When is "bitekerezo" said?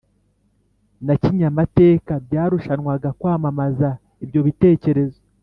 4.47-5.19